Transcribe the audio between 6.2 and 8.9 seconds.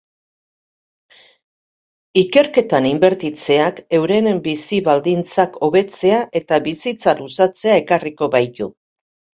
eta bizitza luzatzea ekarriko baitu.